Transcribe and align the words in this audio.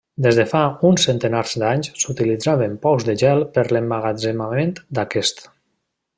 Des 0.25 0.37
de 0.37 0.43
fa 0.51 0.61
uns 0.87 1.03
centenars 1.07 1.53
d'anys 1.63 1.91
s'utilitzaven 2.05 2.73
pous 2.87 3.07
de 3.11 3.15
gel 3.25 3.45
per 3.59 3.67
a 3.67 3.71
l'emmagatzemament 3.77 4.75
d'aquest. 5.01 5.45